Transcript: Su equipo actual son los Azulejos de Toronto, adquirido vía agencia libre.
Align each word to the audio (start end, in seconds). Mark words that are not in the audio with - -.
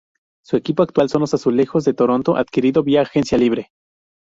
Su 0.43 0.57
equipo 0.57 0.81
actual 0.81 1.09
son 1.09 1.21
los 1.21 1.35
Azulejos 1.35 1.85
de 1.85 1.93
Toronto, 1.93 2.35
adquirido 2.35 2.81
vía 2.81 3.03
agencia 3.03 3.37
libre. 3.37 3.69